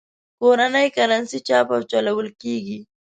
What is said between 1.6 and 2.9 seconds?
او چلول کېږي.